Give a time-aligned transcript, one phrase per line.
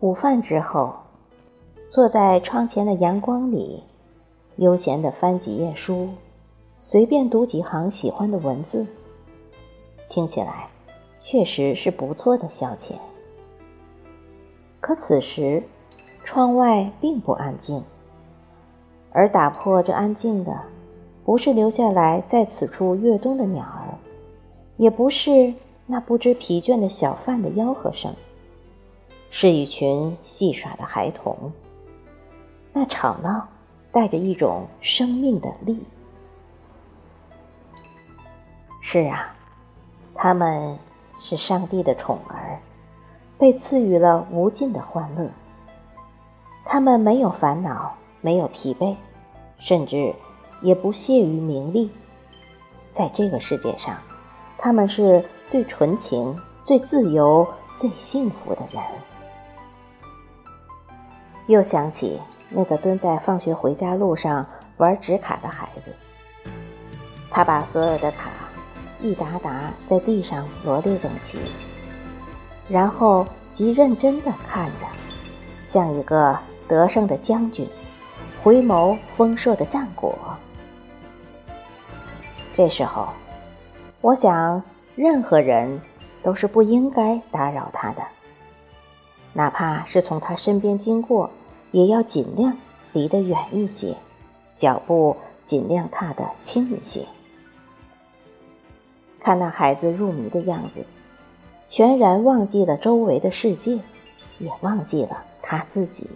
[0.00, 0.94] 午饭之后，
[1.86, 3.82] 坐在窗前的阳光里，
[4.56, 6.08] 悠闲地翻几页书，
[6.78, 8.86] 随便读几行喜欢的文字，
[10.08, 10.70] 听起来
[11.18, 12.92] 确实是不错的消遣。
[14.80, 15.62] 可此时，
[16.24, 17.82] 窗外并不安静，
[19.10, 20.60] 而打破这安静的，
[21.24, 23.98] 不是留下来在此处越冬的鸟儿，
[24.76, 25.52] 也不是
[25.86, 28.14] 那不知疲倦的小贩的吆喝声。
[29.30, 31.52] 是一群戏耍的孩童，
[32.72, 33.46] 那吵闹
[33.92, 35.84] 带着一种生命的力。
[38.80, 39.34] 是啊，
[40.14, 40.78] 他们
[41.20, 42.58] 是上帝的宠儿，
[43.38, 45.28] 被赐予了无尽的欢乐。
[46.64, 48.94] 他们没有烦恼，没有疲惫，
[49.58, 50.14] 甚至
[50.60, 51.90] 也不屑于名利。
[52.92, 53.96] 在这个世界上，
[54.56, 58.82] 他们是最纯情、最自由、最幸福的人。
[61.46, 64.44] 又想起那个蹲在放学回家路上
[64.76, 65.94] 玩纸卡的孩子，
[67.30, 68.30] 他把所有的卡
[69.00, 71.38] 一沓沓在地上罗列整齐，
[72.68, 74.86] 然后极认真地看着，
[75.64, 77.66] 像一个得胜的将军，
[78.42, 80.16] 回眸丰硕的战果。
[82.54, 83.08] 这时候，
[84.00, 84.62] 我想，
[84.96, 85.80] 任何人
[86.22, 88.02] 都是不应该打扰他的。
[89.32, 91.30] 哪怕是从他身边经过，
[91.70, 92.52] 也要尽量
[92.92, 93.94] 离得远一些，
[94.56, 97.06] 脚步尽量踏得轻一些。
[99.20, 100.84] 看那孩子入迷的样子，
[101.66, 103.78] 全然忘记了周围的世界，
[104.38, 106.08] 也忘记了他自己。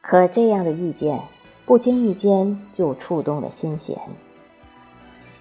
[0.00, 1.20] 可这样的遇见，
[1.64, 3.98] 不经意间就触动了心弦。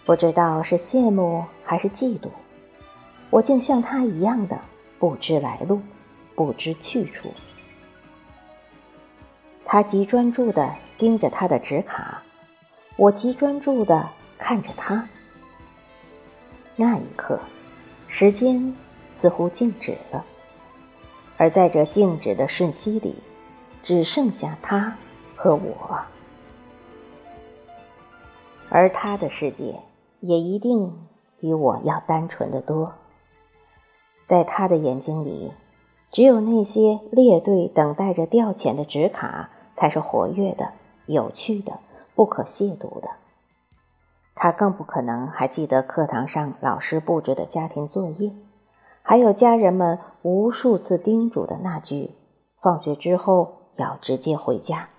[0.05, 2.29] 不知道是羡慕还是嫉妒。
[3.29, 4.57] 我竟像他一样的
[4.97, 5.81] 不知来路，
[6.35, 7.29] 不知去处。
[9.65, 12.14] 他极专注的盯着他的纸卡，
[12.97, 15.07] 我极专注的看着他。
[16.75, 17.39] 那一刻，
[18.07, 18.75] 时间
[19.13, 20.25] 似乎静止了，
[21.37, 23.15] 而在这静止的瞬息里，
[23.83, 24.95] 只剩下他
[25.35, 25.99] 和我，
[28.69, 29.79] 而他的世界
[30.21, 30.93] 也一定
[31.39, 32.93] 比我要单纯的多。
[34.25, 35.51] 在他的眼睛里，
[36.11, 40.71] 只有那些列队等待着调遣的纸卡才是活跃的、
[41.05, 41.79] 有趣的、
[42.15, 43.09] 不可亵渎的。
[44.33, 48.31] 他更不可能还记得课堂上老师布置的家庭作业，
[49.01, 52.11] 还有家人们无数次叮嘱的那句
[52.61, 54.89] ：“放学之后要直接回家。”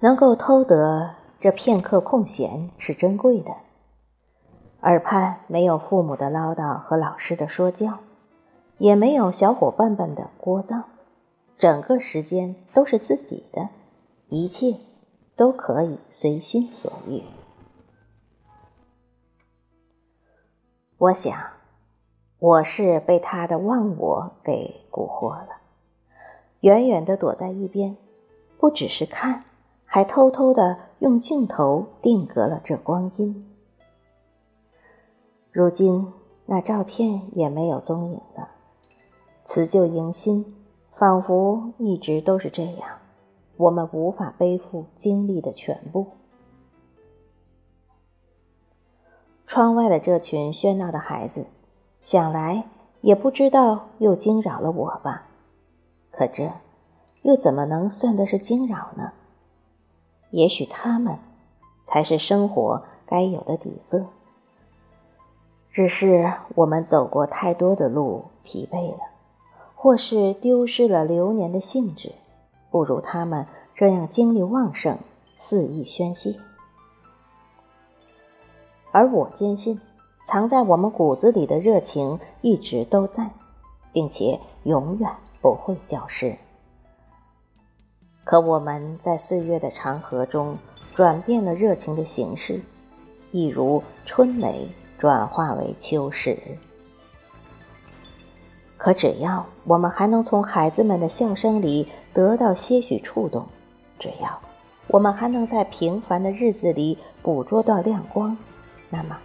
[0.00, 3.50] 能够偷得这片刻空闲是珍贵的。
[4.80, 7.98] 耳畔没有父母的唠叨和老师的说教，
[8.78, 10.84] 也没有小伙伴们的聒噪，
[11.58, 13.68] 整个时间都是自己的，
[14.30, 14.76] 一切
[15.34, 17.22] 都可以随心所欲。
[20.98, 21.36] 我想，
[22.38, 25.48] 我是被他的忘我给蛊惑了，
[26.60, 27.96] 远远的躲在一边，
[28.58, 29.44] 不只是看，
[29.84, 33.50] 还偷偷的用镜头定格了这光阴。
[35.50, 36.12] 如今
[36.46, 38.48] 那照片也没有踪影了，
[39.44, 40.54] 辞旧迎新，
[40.96, 42.98] 仿佛一直都是这样。
[43.60, 46.06] 我们无法背负经历的全部。
[49.46, 51.44] 窗外的这群喧闹的孩子，
[52.00, 52.64] 想来
[53.02, 55.26] 也不知道又惊扰了我吧？
[56.10, 56.50] 可这
[57.20, 59.12] 又怎么能算得是惊扰呢？
[60.30, 61.18] 也许他们
[61.84, 64.06] 才是生活该有的底色。
[65.70, 69.00] 只是我们走过太多的路，疲惫了，
[69.74, 72.14] 或是丢失了流年的兴致，
[72.70, 74.98] 不如他们这样精力旺盛，
[75.36, 76.34] 肆意宣泄。
[78.92, 79.80] 而我坚信，
[80.26, 83.30] 藏在我们骨子里的热情一直都在，
[83.92, 86.36] 并且永远不会消失。
[88.24, 90.56] 可我们在岁月的长河中，
[90.94, 92.60] 转变了热情的形式，
[93.32, 94.68] 一如春雷。
[95.00, 96.38] 转化为秋实。
[98.80, 103.44] 可只要我们还能从孩子们的笑声里得到些许触动，
[103.98, 104.40] 只要
[104.86, 108.34] 我们还能在平凡的日子里捕捉到亮光，
[108.88, 109.18] 那么，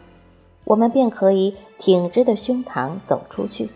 [0.66, 3.70] 我们便可以挺直的胸膛走出去，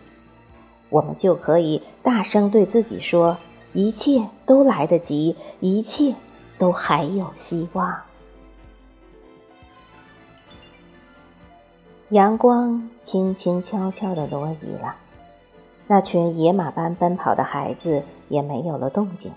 [0.90, 3.38] 我们就可以大声对自己说
[3.72, 6.14] ：“一切都来得及，一切
[6.58, 8.02] 都还有希望。”
[12.10, 14.94] 阳光轻轻悄悄地挪移了，
[15.92, 19.32] 那群野马般奔跑的孩子也没有了动静。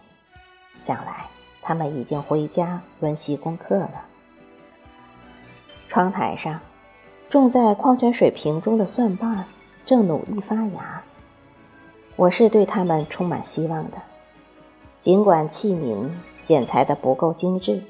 [0.81, 1.25] 想来
[1.63, 4.05] 他们已经回家温习功课了。
[5.89, 6.59] 窗台上，
[7.27, 9.43] 种在矿泉水瓶中的蒜瓣
[9.83, 11.01] 正努力发芽。
[12.15, 13.97] 我是对他们充满希望的，
[14.99, 16.07] 尽管器皿
[16.43, 17.81] 剪裁的不够精致，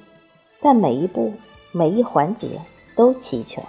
[0.61, 1.33] 但每一步、
[1.73, 2.61] 每一环节
[2.95, 3.61] 都齐全。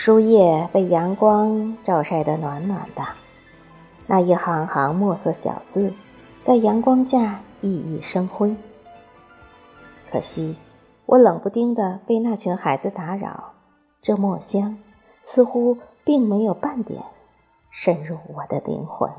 [0.00, 3.02] 书页被阳光照晒得暖暖的，
[4.06, 5.92] 那一行行墨色小字，
[6.44, 8.54] 在阳光下熠熠生辉。
[10.12, 10.56] 可惜，
[11.04, 13.54] 我冷不丁的被那群孩子打扰，
[14.00, 14.78] 这墨香
[15.24, 17.02] 似乎并没有半点
[17.72, 19.10] 渗入我的灵魂。